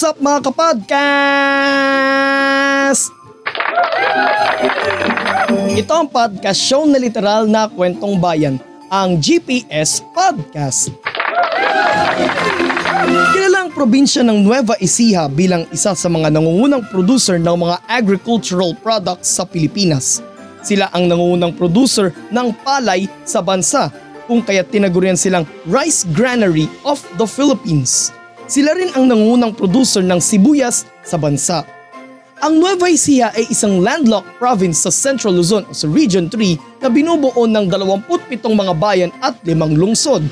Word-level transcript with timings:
is 0.00 0.08
up 0.08 0.16
mga 0.16 0.48
kapodcast? 0.48 1.12
Ito 5.76 5.92
ang 5.92 6.08
podcast 6.08 6.56
show 6.56 6.88
na 6.88 6.96
literal 6.96 7.44
na 7.44 7.68
kwentong 7.68 8.16
bayan, 8.16 8.56
ang 8.88 9.20
GPS 9.20 10.00
Podcast. 10.16 10.88
Kilala 13.36 13.68
probinsya 13.76 14.24
ng 14.24 14.40
Nueva 14.40 14.72
Ecija 14.80 15.28
bilang 15.28 15.68
isa 15.68 15.92
sa 15.92 16.08
mga 16.08 16.32
nangungunang 16.32 16.88
producer 16.88 17.36
ng 17.36 17.60
mga 17.60 17.84
agricultural 17.84 18.72
products 18.80 19.36
sa 19.36 19.44
Pilipinas. 19.44 20.24
Sila 20.64 20.88
ang 20.96 21.12
nangungunang 21.12 21.52
producer 21.60 22.08
ng 22.32 22.56
palay 22.64 23.04
sa 23.28 23.44
bansa 23.44 23.92
kung 24.24 24.40
kaya 24.40 24.64
tinagurian 24.64 25.20
silang 25.20 25.44
Rice 25.68 26.08
Granary 26.16 26.72
of 26.88 27.04
the 27.20 27.28
Philippines. 27.28 28.16
Sila 28.50 28.74
rin 28.74 28.90
ang 28.98 29.06
nangungunang 29.06 29.54
producer 29.54 30.02
ng 30.02 30.18
sibuyas 30.18 30.82
sa 31.06 31.14
bansa. 31.14 31.62
Ang 32.42 32.58
Nueva 32.58 32.90
Ecija 32.90 33.30
ay 33.30 33.46
isang 33.46 33.78
landlocked 33.78 34.42
province 34.42 34.82
sa 34.82 34.90
Central 34.90 35.38
Luzon 35.38 35.62
o 35.62 35.70
sa 35.70 35.86
Region 35.86 36.26
3 36.26 36.82
na 36.82 36.90
binubuo 36.90 37.46
ng 37.46 37.70
27 37.70 38.42
mga 38.50 38.74
bayan 38.74 39.14
at 39.22 39.38
limang 39.46 39.78
lungsod. 39.78 40.26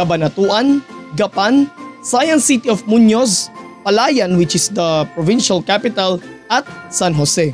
Cabanatuan, 0.00 0.80
Gapan, 1.12 1.68
Science 2.00 2.48
City 2.48 2.72
of 2.72 2.80
Muñoz, 2.88 3.52
Palayan 3.84 4.40
which 4.40 4.56
is 4.56 4.72
the 4.72 5.04
provincial 5.12 5.60
capital 5.60 6.16
at 6.48 6.64
San 6.88 7.12
Jose. 7.12 7.52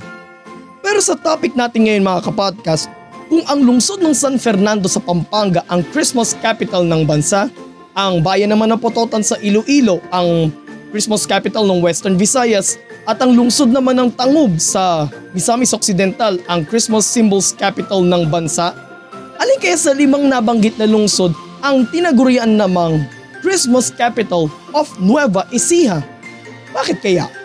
Pero 0.79 1.03
sa 1.03 1.19
topic 1.19 1.59
natin 1.59 1.91
ngayon 1.91 2.07
mga 2.07 2.31
kapodcast, 2.31 2.87
kung 3.27 3.43
ang 3.51 3.67
lungsod 3.67 3.99
ng 3.99 4.15
San 4.15 4.39
Fernando 4.39 4.87
sa 4.87 5.03
Pampanga 5.03 5.67
ang 5.67 5.83
Christmas 5.91 6.39
capital 6.39 6.87
ng 6.87 7.03
bansa, 7.03 7.51
ang 7.95 8.19
bayan 8.21 8.51
naman 8.51 8.75
ng 8.75 8.83
Pototan 8.83 9.23
sa 9.23 9.39
Iloilo 9.39 10.03
ang 10.11 10.51
Christmas 10.91 11.27
capital 11.27 11.63
ng 11.67 11.79
Western 11.79 12.19
Visayas 12.19 12.79
at 13.07 13.23
ang 13.23 13.35
lungsod 13.35 13.71
naman 13.71 13.95
ng 13.99 14.11
Tangub 14.15 14.59
sa 14.59 15.07
Misamis 15.31 15.71
Occidental 15.71 16.39
ang 16.51 16.67
Christmas 16.67 17.07
symbols 17.07 17.55
capital 17.55 18.03
ng 18.03 18.27
bansa. 18.27 18.75
Alin 19.39 19.59
kaya 19.63 19.79
sa 19.79 19.95
limang 19.95 20.27
nabanggit 20.27 20.75
na 20.79 20.91
lungsod 20.91 21.35
ang 21.63 21.87
tinagurian 21.91 22.59
namang 22.59 23.07
Christmas 23.43 23.95
capital 23.95 24.51
of 24.75 24.91
Nueva 24.99 25.47
Ecija? 25.55 26.03
Bakit 26.75 26.99
kaya? 26.99 27.44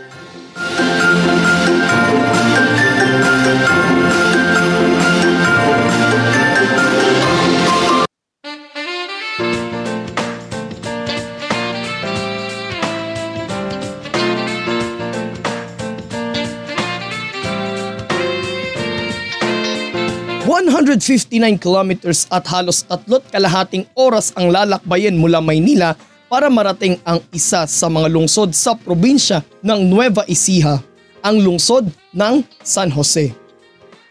159 20.97 21.61
kilometers 21.61 22.25
at 22.33 22.49
halos 22.49 22.81
tatlot 22.81 23.21
kalahating 23.29 23.85
oras 23.93 24.33
ang 24.33 24.49
lalakbayin 24.49 25.13
mula 25.13 25.37
Maynila 25.37 25.93
para 26.25 26.49
marating 26.49 26.97
ang 27.05 27.21
isa 27.29 27.69
sa 27.69 27.87
mga 27.93 28.09
lungsod 28.09 28.57
sa 28.57 28.73
probinsya 28.73 29.45
ng 29.61 29.85
Nueva 29.85 30.25
Ecija, 30.25 30.81
ang 31.21 31.37
lungsod 31.37 31.93
ng 32.09 32.41
San 32.65 32.89
Jose. 32.89 33.29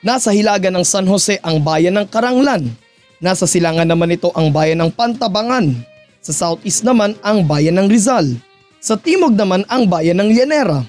Nasa 0.06 0.30
hilaga 0.30 0.70
ng 0.70 0.86
San 0.86 1.10
Jose 1.10 1.42
ang 1.42 1.58
bayan 1.58 1.98
ng 1.98 2.06
Karanglan. 2.06 2.70
Nasa 3.18 3.50
silangan 3.50 3.86
naman 3.86 4.14
ito 4.14 4.30
ang 4.38 4.54
bayan 4.54 4.78
ng 4.78 4.94
Pantabangan. 4.94 5.74
Sa 6.22 6.30
southeast 6.30 6.86
naman 6.86 7.18
ang 7.26 7.42
bayan 7.42 7.74
ng 7.74 7.90
Rizal. 7.90 8.38
Sa 8.78 8.94
timog 8.94 9.34
naman 9.34 9.66
ang 9.66 9.90
bayan 9.90 10.22
ng 10.22 10.30
Llanera. 10.30 10.86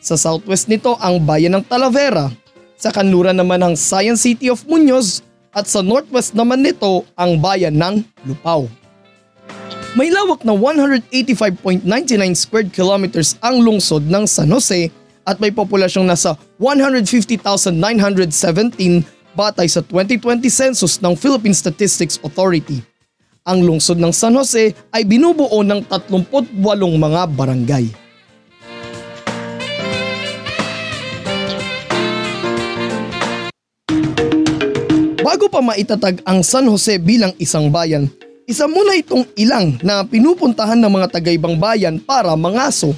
Sa 0.00 0.16
southwest 0.16 0.72
nito 0.72 0.96
ang 0.96 1.20
bayan 1.20 1.60
ng 1.60 1.64
Talavera 1.68 2.32
sa 2.76 2.92
kanluran 2.92 3.36
naman 3.36 3.60
ang 3.64 3.74
Science 3.74 4.22
City 4.24 4.52
of 4.52 4.64
Muñoz 4.68 5.24
at 5.56 5.64
sa 5.64 5.80
northwest 5.80 6.36
naman 6.36 6.60
nito 6.60 7.08
ang 7.16 7.40
bayan 7.40 7.74
ng 7.76 8.04
Lupao. 8.28 8.68
May 9.96 10.12
lawak 10.12 10.44
na 10.44 10.52
185.99 10.52 11.80
square 12.36 12.68
kilometers 12.68 13.40
ang 13.40 13.64
lungsod 13.64 14.04
ng 14.04 14.28
San 14.28 14.52
Jose 14.52 14.92
at 15.24 15.40
may 15.40 15.48
populasyong 15.48 16.04
nasa 16.04 16.36
150,917 16.60 17.80
batay 19.32 19.64
sa 19.68 19.80
2020 19.80 20.52
census 20.52 21.00
ng 21.00 21.16
Philippine 21.16 21.56
Statistics 21.56 22.20
Authority. 22.20 22.84
Ang 23.48 23.64
lungsod 23.64 23.96
ng 23.96 24.12
San 24.12 24.36
Jose 24.36 24.76
ay 24.92 25.02
binubuo 25.08 25.64
ng 25.64 25.88
38 25.88 26.52
mga 27.00 27.20
barangay. 27.32 28.05
Bago 35.36 35.52
pa 35.52 35.60
maitatag 35.60 36.24
ang 36.24 36.40
San 36.40 36.64
Jose 36.64 36.96
bilang 36.96 37.28
isang 37.36 37.68
bayan, 37.68 38.08
isa 38.48 38.64
muna 38.64 38.96
itong 38.96 39.28
ilang 39.36 39.76
na 39.84 40.00
pinupuntahan 40.00 40.80
ng 40.80 40.88
mga 40.88 41.12
tagaibang 41.12 41.60
bayan 41.60 42.00
para 42.00 42.32
mangaso. 42.32 42.96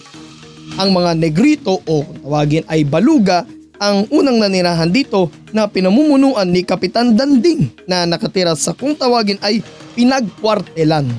Ang 0.79 0.95
mga 0.95 1.19
negrito 1.19 1.83
o 1.83 2.07
tawagin 2.23 2.63
ay 2.71 2.87
baluga 2.87 3.43
ang 3.83 4.07
unang 4.15 4.39
nanirahan 4.39 4.87
dito 4.87 5.35
na 5.51 5.67
pinamumunuan 5.67 6.47
ni 6.47 6.63
Kapitan 6.63 7.19
Danding 7.19 7.75
na 7.91 8.07
nakatira 8.07 8.55
sa 8.55 8.71
kung 8.71 8.95
tawagin 8.95 9.43
ay 9.43 9.59
pinagkwartelan. 9.99 11.11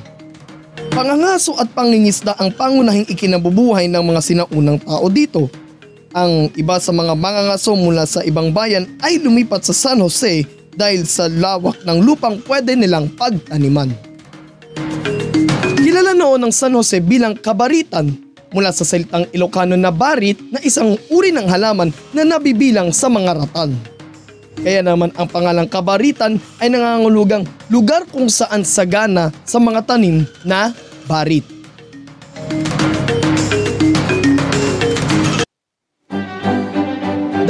Pangangaso 0.87 1.51
at 1.59 1.67
pangingisda 1.75 2.39
ang 2.39 2.55
pangunahing 2.55 3.11
ikinabubuhay 3.11 3.91
ng 3.91 4.03
mga 4.07 4.21
sinaunang 4.23 4.79
tao 4.87 5.03
dito. 5.11 5.51
Ang 6.15 6.47
iba 6.55 6.79
sa 6.79 6.95
mga 6.95 7.11
mangangaso 7.11 7.75
mula 7.75 8.07
sa 8.07 8.23
ibang 8.23 8.55
bayan 8.55 8.87
ay 9.03 9.19
lumipat 9.19 9.67
sa 9.67 9.75
San 9.75 9.99
Jose 9.99 10.58
dahil 10.79 11.03
sa 11.03 11.27
lawak 11.27 11.83
ng 11.83 11.99
lupang 11.99 12.39
pwede 12.47 12.79
nilang 12.79 13.11
pagtaniman. 13.19 13.91
Kilala 15.75 16.15
noon 16.15 16.47
ng 16.47 16.53
San 16.55 16.71
Jose 16.79 17.03
bilang 17.03 17.35
kabaritan 17.35 18.15
mula 18.55 18.71
sa 18.71 18.87
salitang 18.87 19.27
Ilocano 19.35 19.75
na 19.75 19.91
barit 19.91 20.39
na 20.47 20.63
isang 20.63 20.95
uri 21.11 21.35
ng 21.35 21.51
halaman 21.51 21.91
na 22.15 22.23
nabibilang 22.23 22.95
sa 22.95 23.11
mga 23.11 23.35
ratan. 23.35 23.75
Kaya 24.59 24.83
naman 24.83 25.11
ang 25.15 25.27
pangalang 25.27 25.67
kabaritan 25.67 26.39
ay 26.63 26.71
nangangulugang 26.71 27.43
lugar 27.67 28.07
kung 28.07 28.31
saan 28.31 28.63
sagana 28.63 29.31
sa 29.43 29.59
mga 29.59 29.83
tanim 29.83 30.23
na 30.47 30.71
barit. 31.07 31.58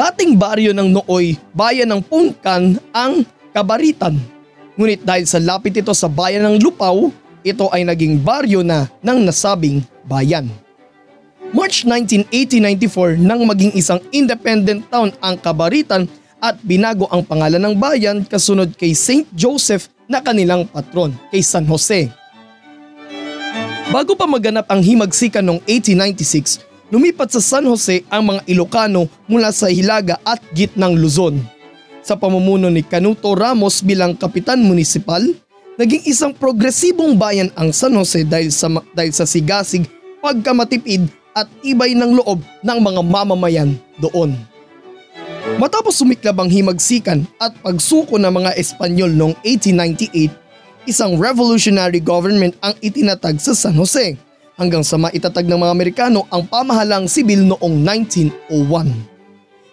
Dating 0.10 0.42
baryo 0.42 0.74
ng 0.74 0.90
Nooy, 0.90 1.38
bayan 1.54 1.94
ng 1.94 2.02
Pungkan 2.02 2.82
ang 2.90 3.22
Kabaritan. 3.54 4.18
Ngunit 4.74 5.06
dahil 5.06 5.30
sa 5.30 5.38
lapit 5.38 5.78
ito 5.78 5.94
sa 5.94 6.10
bayan 6.10 6.50
ng 6.50 6.66
Lupaw, 6.66 7.14
ito 7.46 7.70
ay 7.70 7.86
naging 7.86 8.18
baryo 8.18 8.66
na 8.66 8.90
ng 9.06 9.22
nasabing 9.22 9.86
bayan. 10.10 10.50
March 11.54 11.86
19, 11.86 12.26
1894 12.26 13.22
nang 13.22 13.46
maging 13.46 13.70
isang 13.78 14.02
independent 14.10 14.82
town 14.90 15.14
ang 15.22 15.38
Kabaritan 15.38 16.10
at 16.42 16.58
binago 16.66 17.06
ang 17.14 17.22
pangalan 17.22 17.62
ng 17.70 17.78
bayan 17.78 18.26
kasunod 18.26 18.74
kay 18.82 18.98
St. 18.98 19.30
Joseph 19.38 19.94
na 20.10 20.26
kanilang 20.26 20.66
patron, 20.66 21.14
kay 21.30 21.46
San 21.46 21.70
Jose. 21.70 22.10
Bago 23.94 24.18
pa 24.18 24.26
maganap 24.26 24.66
ang 24.74 24.82
himagsikan 24.82 25.46
noong 25.46 25.62
1896, 25.70 26.66
lumipat 26.90 27.30
sa 27.34 27.42
San 27.42 27.66
Jose 27.70 28.06
ang 28.10 28.34
mga 28.34 28.42
Ilocano 28.50 29.06
mula 29.30 29.54
sa 29.54 29.70
Hilaga 29.70 30.18
at 30.26 30.42
gitnang 30.54 30.98
Luzon. 30.98 31.38
Sa 32.02 32.18
pamumuno 32.18 32.70
ni 32.74 32.82
Canuto 32.82 33.38
Ramos 33.38 33.86
bilang 33.86 34.18
kapitan 34.18 34.62
munisipal, 34.66 35.22
naging 35.78 36.04
isang 36.10 36.34
progresibong 36.34 37.16
bayan 37.16 37.54
ang 37.54 37.70
San 37.70 37.94
Jose 37.94 38.26
dahil 38.26 38.50
sa, 38.50 38.68
dahil 38.98 39.14
sa 39.14 39.30
sigasig, 39.30 39.86
pagkamatipid 40.20 41.06
at 41.38 41.46
tibay 41.62 41.94
ng 41.94 42.18
loob 42.18 42.42
ng 42.66 42.80
mga 42.82 43.02
mamamayan 43.06 43.78
doon. 44.02 44.34
Matapos 45.62 46.02
sumiklab 46.02 46.42
ang 46.42 46.50
himagsikan 46.50 47.26
at 47.42 47.54
pagsuko 47.62 48.18
ng 48.18 48.32
mga 48.32 48.52
Espanyol 48.58 49.12
noong 49.14 49.36
1898, 49.46 50.90
isang 50.90 51.20
revolutionary 51.22 52.02
government 52.02 52.58
ang 52.64 52.74
itinatag 52.82 53.38
sa 53.38 53.54
San 53.54 53.78
Jose 53.78 54.29
hanggang 54.60 54.84
sa 54.84 55.00
maitatag 55.00 55.48
ng 55.48 55.56
mga 55.56 55.72
Amerikano 55.72 56.28
ang 56.28 56.44
pamahalang 56.44 57.08
sibil 57.08 57.48
noong 57.48 57.80
1901. 58.52 58.92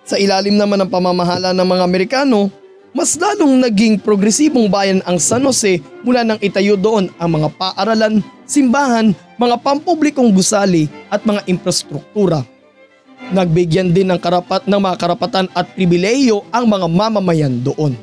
Sa 0.07 0.15
ilalim 0.15 0.55
naman 0.55 0.87
ng 0.87 0.91
pamamahala 0.91 1.51
ng 1.51 1.67
mga 1.67 1.83
Amerikano, 1.83 2.47
mas 2.95 3.19
lalong 3.19 3.61
naging 3.61 3.99
progresibong 3.99 4.71
bayan 4.71 5.03
ang 5.03 5.19
San 5.19 5.43
Jose 5.43 5.83
mula 6.07 6.23
nang 6.23 6.39
itayo 6.39 6.79
doon 6.79 7.11
ang 7.19 7.29
mga 7.35 7.51
paaralan, 7.59 8.23
simbahan, 8.47 9.11
mga 9.37 9.59
pampublikong 9.61 10.31
gusali 10.31 10.87
at 11.11 11.27
mga 11.27 11.45
infrastruktura. 11.51 12.47
Nagbigyan 13.35 13.91
din 13.91 14.09
ng 14.15 14.23
karapat 14.23 14.71
ng 14.71 14.79
mga 14.79 14.97
karapatan 14.97 15.51
at 15.53 15.67
pribileyo 15.75 16.47
ang 16.55 16.71
mga 16.71 16.87
mamamayan 16.87 17.59
doon. 17.61 17.99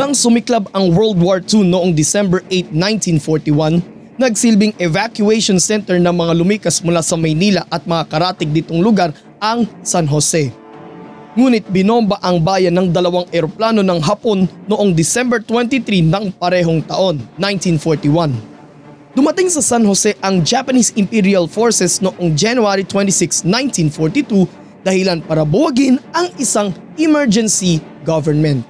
Nang 0.00 0.16
sumiklab 0.16 0.72
ang 0.72 0.96
World 0.96 1.20
War 1.20 1.44
II 1.44 1.68
noong 1.68 1.92
December 1.92 2.40
8, 2.48 2.72
1941, 3.20 3.84
nagsilbing 4.16 4.72
evacuation 4.80 5.60
center 5.60 6.00
ng 6.00 6.16
mga 6.16 6.40
lumikas 6.40 6.80
mula 6.80 7.04
sa 7.04 7.20
Maynila 7.20 7.68
at 7.68 7.84
mga 7.84 8.08
karatig 8.08 8.48
ditong 8.48 8.80
lugar 8.80 9.12
ang 9.36 9.68
San 9.84 10.08
Jose. 10.08 10.56
Ngunit 11.36 11.68
binomba 11.68 12.16
ang 12.24 12.40
bayan 12.40 12.80
ng 12.80 12.88
dalawang 12.88 13.28
eroplano 13.28 13.84
ng 13.84 14.00
Hapon 14.00 14.48
noong 14.72 14.96
December 14.96 15.44
23 15.44 15.84
ng 16.08 16.32
parehong 16.32 16.80
taon, 16.80 17.20
1941. 17.36 19.12
Dumating 19.12 19.52
sa 19.52 19.60
San 19.60 19.84
Jose 19.84 20.16
ang 20.24 20.40
Japanese 20.40 20.96
Imperial 20.96 21.44
Forces 21.44 22.00
noong 22.00 22.32
January 22.32 22.88
26, 22.88 23.44
1942 23.44 24.48
dahilan 24.80 25.20
para 25.20 25.44
buwagin 25.44 26.00
ang 26.16 26.32
isang 26.40 26.72
emergency 26.96 27.84
government. 28.08 28.69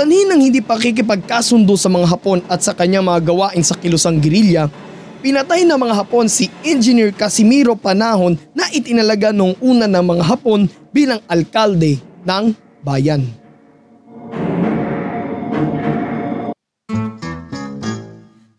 Sanhin 0.00 0.32
ng 0.32 0.40
hindi 0.40 0.64
pakikipagkasundo 0.64 1.76
sa 1.76 1.92
mga 1.92 2.08
Hapon 2.08 2.40
at 2.48 2.64
sa 2.64 2.72
kanyang 2.72 3.04
mga 3.04 3.20
gawain 3.20 3.60
sa 3.60 3.76
kilusang 3.76 4.16
gerilya, 4.16 4.72
Pinatay 5.20 5.68
ng 5.68 5.76
mga 5.76 5.92
Hapon 5.92 6.24
si 6.24 6.48
Engineer 6.64 7.12
Casimiro 7.12 7.76
Panahon 7.76 8.32
na 8.56 8.64
itinalaga 8.72 9.28
noong 9.28 9.60
una 9.60 9.84
ng 9.84 10.00
mga 10.00 10.24
Hapon 10.24 10.64
bilang 10.88 11.20
alkalde 11.28 12.00
ng 12.24 12.56
bayan. 12.80 13.28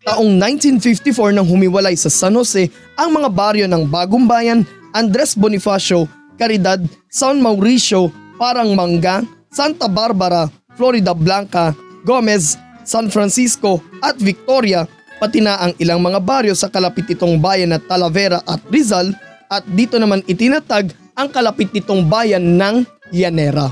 Taong 0.06 0.30
1954 0.38 1.34
nang 1.34 1.50
humiwalay 1.50 1.98
sa 1.98 2.14
San 2.14 2.38
Jose 2.38 2.70
ang 2.94 3.18
mga 3.18 3.34
baryo 3.34 3.66
ng 3.66 3.90
Bagong 3.90 4.30
Bayan, 4.30 4.62
Andres 4.94 5.34
Bonifacio, 5.34 6.06
Caridad, 6.38 6.86
San 7.10 7.42
Mauricio, 7.42 8.14
Parang 8.38 8.78
Manga, 8.78 9.26
Santa 9.50 9.90
Barbara, 9.90 10.61
Florida 10.75 11.12
Blanca, 11.15 11.75
Gomez, 12.03 12.57
San 12.83 13.12
Francisco 13.13 13.79
at 14.01 14.18
Victoria 14.18 14.89
pati 15.21 15.38
na 15.38 15.62
ang 15.62 15.77
ilang 15.77 16.01
mga 16.01 16.18
baryo 16.18 16.53
sa 16.57 16.65
kalapit 16.65 17.06
nitong 17.06 17.38
bayan 17.38 17.69
na 17.69 17.77
Talavera 17.77 18.41
at 18.50 18.57
Rizal 18.73 19.13
at 19.53 19.62
dito 19.69 20.01
naman 20.01 20.25
itinatag 20.25 20.89
ang 21.13 21.29
kalapit 21.29 21.69
nitong 21.69 22.09
bayan 22.09 22.57
ng 22.57 22.81
Llanera. 23.13 23.69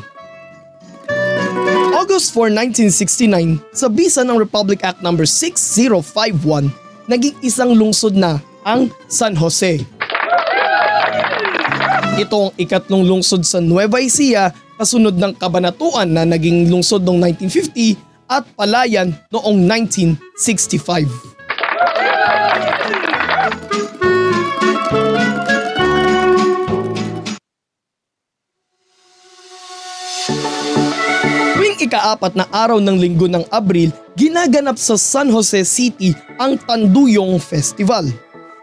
August 1.96 2.32
4, 2.38 2.54
1969, 2.94 3.60
sa 3.74 3.88
bisa 3.90 4.22
ng 4.22 4.38
Republic 4.38 4.84
Act 4.86 5.02
No. 5.02 5.16
6051, 5.16 6.70
naging 7.10 7.36
isang 7.42 7.74
lungsod 7.74 8.14
na 8.14 8.38
ang 8.62 8.92
San 9.10 9.34
Jose. 9.34 9.82
Ito 12.20 12.52
ang 12.52 12.54
ikatlong 12.60 13.08
lungsod 13.08 13.48
sa 13.48 13.64
Nueva 13.64 14.04
Ecija 14.04 14.52
kasunod 14.80 15.20
ng 15.20 15.36
kabanatuan 15.36 16.08
na 16.08 16.24
naging 16.24 16.72
lungsod 16.72 17.04
noong 17.04 17.36
1950 17.36 18.00
at 18.32 18.48
palayan 18.56 19.12
noong 19.28 19.68
1965. 19.68 21.04
Tuwing 31.60 31.78
ikaapat 31.84 32.40
na 32.40 32.48
araw 32.48 32.80
ng 32.80 32.96
linggo 32.96 33.28
ng 33.28 33.44
Abril, 33.52 33.92
ginaganap 34.16 34.80
sa 34.80 34.96
San 34.96 35.28
Jose 35.28 35.68
City 35.68 36.16
ang 36.40 36.56
Tanduyong 36.56 37.36
Festival. 37.44 38.08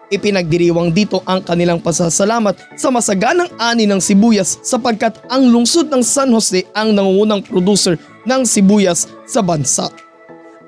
Ipinagdiriwang 0.06 0.94
dito 0.94 1.18
ang 1.26 1.42
kanilang 1.42 1.82
pasasalamat 1.82 2.78
sa 2.78 2.94
masaganang 2.94 3.50
ani 3.58 3.90
ng 3.90 3.98
sibuyas 3.98 4.62
sapagkat 4.62 5.18
ang 5.26 5.50
lungsod 5.50 5.90
ng 5.90 5.98
San 6.06 6.30
Jose 6.30 6.62
ang 6.78 6.94
nangungunang 6.94 7.42
producer 7.42 7.98
ng 8.22 8.46
sibuyas 8.46 9.10
sa 9.26 9.42
bansa. 9.42 9.90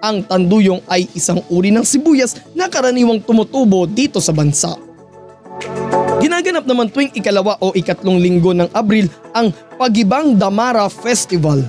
Ang 0.03 0.27
tanduyong 0.27 0.83
ay 0.91 1.07
isang 1.15 1.39
uri 1.51 1.71
ng 1.71 1.87
sibuyas 1.87 2.35
na 2.51 2.67
karaniwang 2.67 3.23
tumutubo 3.23 3.87
dito 3.87 4.19
sa 4.19 4.35
bansa. 4.35 4.75
Ginaganap 6.19 6.67
naman 6.67 6.91
tuwing 6.91 7.15
ikalawa 7.15 7.55
o 7.63 7.71
ikatlong 7.79 8.19
linggo 8.19 8.51
ng 8.51 8.75
Abril 8.75 9.07
ang 9.31 9.55
Pagibang 9.79 10.35
Damara 10.35 10.91
Festival 10.91 11.63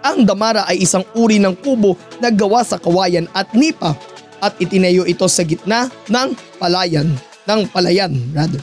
ang 0.00 0.24
damara 0.24 0.64
ay 0.64 0.80
isang 0.80 1.04
uri 1.12 1.36
ng 1.36 1.52
kubo 1.60 1.96
na 2.20 2.32
gawa 2.32 2.64
sa 2.64 2.80
kawayan 2.80 3.28
at 3.36 3.52
nipa 3.52 3.92
at 4.40 4.56
itinayo 4.58 5.04
ito 5.04 5.24
sa 5.28 5.44
gitna 5.44 5.92
ng 6.08 6.34
palayan, 6.58 7.08
ng 7.44 7.60
palayan 7.70 8.12
rather. 8.34 8.60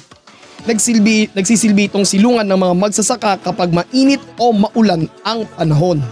Nagsilbi, 0.68 1.32
nagsisilbi 1.32 1.88
itong 1.88 2.04
silungan 2.04 2.44
ng 2.44 2.60
mga 2.60 2.76
magsasaka 2.76 3.40
kapag 3.40 3.72
mainit 3.72 4.20
o 4.36 4.52
maulan 4.52 5.08
ang 5.24 5.48
panahon. 5.56 6.04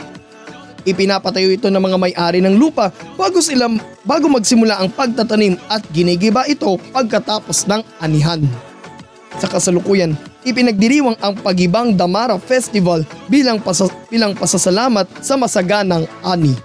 Ipinapatayo 0.86 1.50
ito 1.50 1.68
ng 1.68 1.82
mga 1.82 1.98
may-ari 1.98 2.40
ng 2.46 2.56
lupa 2.56 2.94
bago 3.18 3.42
sila 3.42 3.66
bago 4.06 4.30
magsimula 4.30 4.78
ang 4.80 4.94
pagtatanim 4.94 5.58
at 5.68 5.82
ginigiba 5.90 6.46
ito 6.46 6.78
pagkatapos 6.94 7.66
ng 7.66 7.82
anihan. 8.00 8.40
Sa 9.36 9.52
kasalukuyan, 9.52 10.16
ipinagdiriwang 10.48 11.20
ang 11.20 11.36
Pagibang 11.36 11.92
Damara 11.92 12.40
Festival 12.40 13.04
bilang, 13.28 13.60
pasas- 13.60 13.92
bilang 14.08 14.32
pasasalamat 14.32 15.10
sa 15.20 15.36
masaganang 15.36 16.08
ani. 16.24 16.56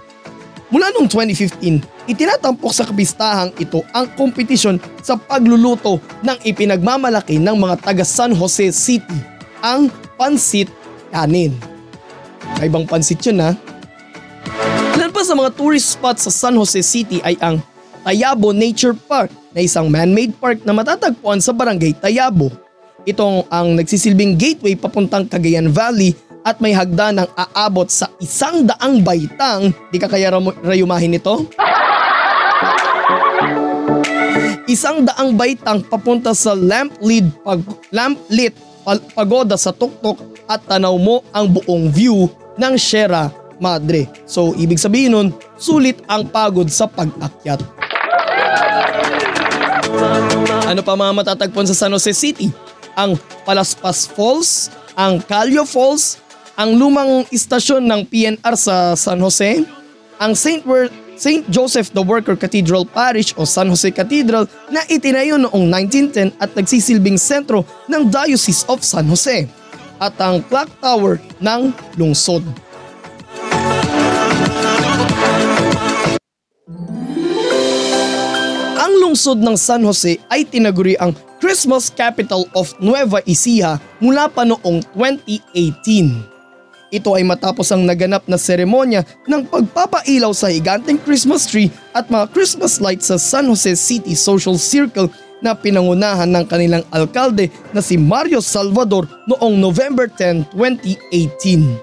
Mula 0.71 0.87
noong 0.95 1.11
2015, 1.11 1.83
itinatampok 2.09 2.71
sa 2.73 2.87
kabistahang 2.87 3.53
ito 3.61 3.85
ang 3.93 4.09
kompetisyon 4.17 4.81
sa 5.01 5.17
pagluluto 5.17 6.01
ng 6.25 6.37
ipinagmamalaki 6.45 7.37
ng 7.37 7.57
mga 7.57 7.75
taga 7.81 8.05
San 8.05 8.33
Jose 8.33 8.73
City, 8.73 9.19
ang 9.61 9.89
Pansit 10.17 10.69
Kanin. 11.13 11.53
Ay 12.57 12.69
ibang 12.69 12.85
pansit 12.85 13.21
yun 13.25 13.41
ha. 13.41 13.53
Ilan 14.97 15.13
pa 15.13 15.21
sa 15.25 15.37
mga 15.37 15.53
tourist 15.53 15.97
spots 15.97 16.25
sa 16.25 16.31
San 16.33 16.57
Jose 16.57 16.81
City 16.81 17.21
ay 17.21 17.37
ang 17.41 17.61
Tayabo 18.01 18.49
Nature 18.49 18.97
Park 18.97 19.29
na 19.53 19.61
isang 19.61 19.85
man-made 19.89 20.33
park 20.41 20.65
na 20.65 20.73
matatagpuan 20.73 21.37
sa 21.37 21.53
barangay 21.53 21.93
Tayabo. 22.01 22.49
Itong 23.05 23.45
ang 23.49 23.77
nagsisilbing 23.77 24.37
gateway 24.37 24.77
papuntang 24.77 25.25
Cagayan 25.25 25.69
Valley 25.69 26.13
at 26.41 26.57
may 26.57 26.73
hagdan 26.73 27.21
ng 27.21 27.29
aabot 27.37 27.85
sa 27.89 28.09
isang 28.21 28.65
daang 28.65 29.01
baitang. 29.01 29.73
Di 29.93 29.97
ka 30.01 30.09
kaya 30.09 30.33
rayumahin 30.65 31.17
ito? 31.17 31.45
Isang 34.71 35.03
daang 35.03 35.35
baitang 35.35 35.83
papunta 35.83 36.31
sa 36.31 36.55
lamp 36.55 36.95
lit, 37.03 37.27
pag, 37.43 37.59
lamp 37.91 38.15
lit 38.31 38.55
pagoda 39.11 39.59
sa 39.59 39.75
tuktok 39.75 40.15
at 40.47 40.63
tanaw 40.63 40.95
mo 40.95 41.27
ang 41.35 41.51
buong 41.51 41.91
view 41.91 42.31
ng 42.55 42.79
Sierra 42.79 43.35
Madre. 43.59 44.07
So 44.23 44.55
ibig 44.55 44.79
sabihin 44.79 45.11
nun, 45.11 45.27
sulit 45.59 45.99
ang 46.07 46.23
pagod 46.31 46.71
sa 46.71 46.87
pag-akyat. 46.87 47.59
Ano 50.71 50.79
pa 50.87 50.95
mga 50.95 51.19
matatagpuan 51.19 51.67
sa 51.67 51.75
San 51.75 51.91
Jose 51.91 52.15
City? 52.15 52.47
Ang 52.95 53.19
Palaspas 53.43 54.07
Falls, 54.07 54.71
ang 54.95 55.19
Calio 55.19 55.67
Falls, 55.67 56.23
ang 56.55 56.79
lumang 56.79 57.27
istasyon 57.27 57.83
ng 57.83 58.07
PNR 58.07 58.55
sa 58.55 58.95
San 58.95 59.19
Jose, 59.19 59.67
ang 60.15 60.31
St. 60.31 60.63
Wer- 60.63 61.10
St. 61.21 61.45
Joseph 61.53 61.93
the 61.93 62.01
Worker 62.01 62.33
Cathedral 62.33 62.81
Parish 62.81 63.37
o 63.37 63.45
San 63.45 63.69
Jose 63.69 63.93
Cathedral 63.93 64.49
na 64.73 64.81
itinayo 64.89 65.37
noong 65.37 65.69
1910 65.69 66.33
at 66.41 66.49
nagsisilbing 66.57 67.21
sentro 67.21 67.61
ng 67.85 68.09
Diocese 68.09 68.65
of 68.65 68.81
San 68.81 69.05
Jose 69.05 69.45
at 70.01 70.17
ang 70.17 70.41
clock 70.49 70.73
tower 70.81 71.21
ng 71.37 71.69
lungsod. 71.93 72.41
Ang 78.81 78.93
lungsod 79.05 79.45
ng 79.45 79.53
San 79.53 79.85
Jose 79.85 80.17
ay 80.25 80.41
tinaguri 80.49 80.97
ang 80.97 81.13
Christmas 81.37 81.93
Capital 81.93 82.49
of 82.57 82.73
Nueva 82.81 83.21
Ecija 83.29 83.77
mula 84.01 84.25
pa 84.25 84.41
noong 84.41 84.81
2018. 84.97 86.30
Ito 86.91 87.15
ay 87.15 87.23
matapos 87.23 87.71
ang 87.71 87.87
naganap 87.87 88.27
na 88.27 88.35
seremonya 88.35 89.07
ng 89.23 89.47
pagpapailaw 89.47 90.35
sa 90.35 90.51
higanteng 90.51 90.99
Christmas 90.99 91.47
tree 91.47 91.71
at 91.95 92.11
mga 92.11 92.27
Christmas 92.35 92.83
lights 92.83 93.07
sa 93.07 93.15
San 93.15 93.47
Jose 93.47 93.79
City 93.79 94.11
Social 94.11 94.59
Circle 94.59 95.07
na 95.39 95.55
pinangunahan 95.55 96.27
ng 96.27 96.45
kanilang 96.51 96.83
alkalde 96.91 97.47
na 97.71 97.79
si 97.79 97.95
Mario 97.95 98.43
Salvador 98.43 99.07
noong 99.23 99.55
November 99.55 100.11
10, 100.11 100.51
2018. 100.51 101.79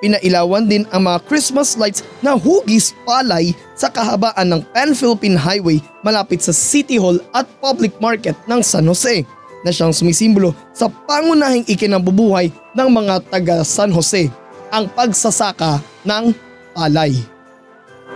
Pinailawan 0.00 0.64
din 0.64 0.88
ang 0.96 1.04
mga 1.04 1.28
Christmas 1.28 1.76
lights 1.76 2.00
na 2.24 2.32
hugis 2.32 2.96
palay 3.04 3.52
sa 3.76 3.92
kahabaan 3.92 4.48
ng 4.48 4.62
Pan-Philippine 4.72 5.36
Highway 5.36 5.82
malapit 6.00 6.40
sa 6.40 6.56
City 6.56 6.96
Hall 6.96 7.20
at 7.36 7.44
Public 7.60 8.00
Market 8.00 8.38
ng 8.48 8.64
San 8.64 8.88
Jose 8.88 9.28
na 9.62 9.70
siyang 9.74 9.94
sumisimbolo 9.94 10.54
sa 10.70 10.86
pangunahing 10.86 11.66
ikinabubuhay 11.66 12.50
ng 12.74 12.88
mga 12.88 13.14
taga 13.26 13.56
San 13.66 13.90
Jose, 13.90 14.30
ang 14.68 14.86
pagsasaka 14.92 15.82
ng 16.04 16.34
palay. 16.76 17.16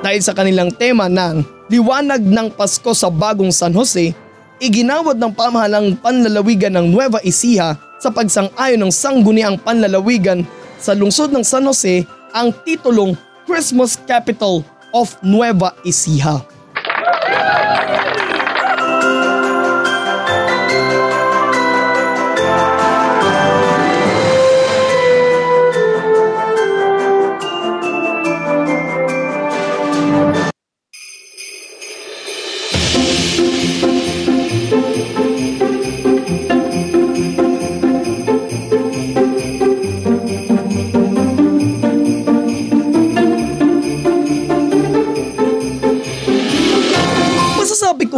Dahil 0.03 0.21
sa 0.23 0.35
kanilang 0.35 0.75
tema 0.75 1.07
ng 1.07 1.63
Liwanag 1.73 2.21
ng 2.21 2.53
Pasko 2.53 2.93
sa 2.93 3.09
Bagong 3.09 3.49
San 3.49 3.73
Jose, 3.73 4.13
iginawad 4.61 5.17
ng 5.17 5.33
pamahalang 5.33 5.97
panlalawigan 5.97 6.77
ng 6.77 6.93
Nueva 6.93 7.17
Ecija 7.25 7.81
sa 7.97 8.13
pagsang-ayon 8.13 8.83
ng 8.83 8.93
sangguniang 8.93 9.57
panlalawigan 9.57 10.45
sa 10.77 10.93
lungsod 10.93 11.33
ng 11.33 11.41
San 11.41 11.65
Jose 11.65 12.05
ang 12.37 12.53
titulong 12.67 13.17
Christmas 13.49 13.97
Capital 14.05 14.61
of 14.93 15.17
Nueva 15.25 15.73
Ecija. 15.87 16.52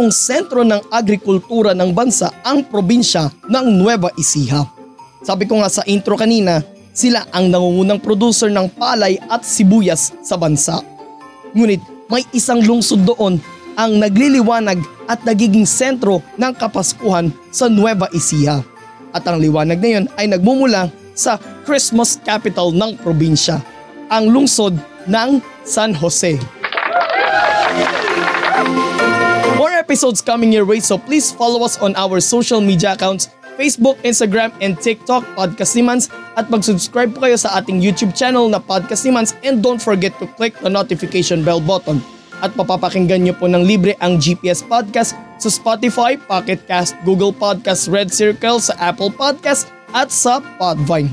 Kong 0.05 0.13
sentro 0.13 0.61
ng 0.61 0.93
agrikultura 0.93 1.73
ng 1.73 1.89
bansa 1.89 2.29
ang 2.45 2.61
probinsya 2.61 3.25
ng 3.49 3.73
Nueva 3.73 4.13
Ecija. 4.13 4.61
Sabi 5.25 5.49
ko 5.49 5.57
nga 5.57 5.65
sa 5.65 5.81
intro 5.89 6.13
kanina, 6.13 6.61
sila 6.93 7.25
ang 7.33 7.49
nangungunang 7.49 7.97
producer 7.97 8.45
ng 8.53 8.69
palay 8.77 9.17
at 9.17 9.41
sibuyas 9.41 10.13
sa 10.21 10.37
bansa. 10.37 10.77
Ngunit 11.57 11.81
may 12.05 12.21
isang 12.37 12.61
lungsod 12.61 13.01
doon 13.01 13.41
ang 13.73 13.97
nagliliwanag 13.97 14.77
at 15.09 15.25
nagiging 15.25 15.65
sentro 15.65 16.21
ng 16.37 16.53
kapaskuhan 16.53 17.33
sa 17.49 17.65
Nueva 17.65 18.05
Ecija. 18.13 18.61
At 19.09 19.25
ang 19.25 19.41
liwanag 19.41 19.81
na 19.81 19.89
yon 19.89 20.05
ay 20.21 20.29
nagmumula 20.29 20.93
sa 21.17 21.41
Christmas 21.65 22.21
capital 22.21 22.69
ng 22.69 23.01
probinsya, 23.01 23.57
ang 24.13 24.29
lungsod 24.29 24.77
ng 25.09 25.41
San 25.65 25.97
Jose. 25.97 26.37
More 29.65 29.81
episodes 29.81 30.21
coming 30.21 30.53
your 30.53 30.61
way 30.61 30.77
so 30.77 30.93
please 30.93 31.33
follow 31.33 31.65
us 31.65 31.81
on 31.81 31.97
our 31.97 32.21
social 32.21 32.61
media 32.61 32.93
accounts 32.93 33.33
Facebook, 33.57 33.97
Instagram, 34.05 34.53
and 34.61 34.77
TikTok, 34.77 35.25
Podcast 35.33 35.73
Simans 35.73 36.05
at 36.37 36.53
mag-subscribe 36.53 37.09
po 37.17 37.25
kayo 37.25 37.33
sa 37.33 37.57
ating 37.57 37.81
YouTube 37.81 38.13
channel 38.13 38.45
na 38.45 38.61
Podcast 38.61 39.01
Simans 39.01 39.33
and 39.41 39.65
don't 39.65 39.81
forget 39.81 40.13
to 40.21 40.29
click 40.37 40.53
the 40.61 40.69
notification 40.69 41.41
bell 41.41 41.57
button. 41.57 41.97
At 42.45 42.53
papapakinggan 42.53 43.25
nyo 43.25 43.33
po 43.33 43.49
ng 43.49 43.65
libre 43.65 43.97
ang 44.05 44.21
GPS 44.21 44.61
Podcast 44.61 45.17
sa 45.41 45.49
Spotify, 45.49 46.13
Pocket 46.13 46.61
Cast, 46.69 46.93
Google 47.01 47.33
Podcast, 47.33 47.89
Red 47.89 48.13
Circle, 48.13 48.61
sa 48.61 48.77
Apple 48.77 49.09
Podcast 49.09 49.73
at 49.97 50.13
sa 50.13 50.45
Podvine. 50.61 51.09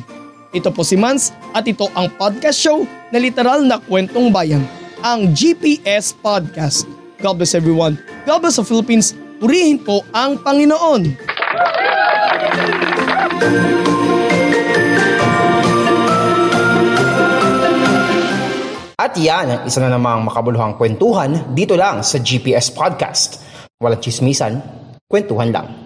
Ito 0.52 0.68
po 0.68 0.84
si 0.84 1.00
Mans 1.00 1.32
at 1.56 1.64
ito 1.64 1.88
ang 1.96 2.12
podcast 2.20 2.60
show 2.60 2.84
na 3.08 3.16
literal 3.16 3.64
na 3.64 3.80
kwentong 3.80 4.28
bayan, 4.28 4.60
ang 5.00 5.32
GPS 5.32 6.12
Podcast. 6.12 7.01
God 7.22 7.38
bless 7.38 7.54
everyone. 7.54 8.02
God 8.26 8.42
bless 8.42 8.58
the 8.58 8.66
Philippines. 8.66 9.14
Purihin 9.38 9.78
po 9.78 10.02
ang 10.10 10.42
Panginoon. 10.42 11.14
At 18.98 19.18
yan 19.18 19.66
isa 19.66 19.82
na 19.82 19.94
namang 19.94 20.26
makabuluhang 20.26 20.74
kwentuhan 20.78 21.54
dito 21.54 21.78
lang 21.78 22.02
sa 22.02 22.18
GPS 22.18 22.74
Podcast. 22.74 23.42
Walang 23.78 24.02
chismisan, 24.02 24.62
kwentuhan 25.06 25.50
lang. 25.50 25.81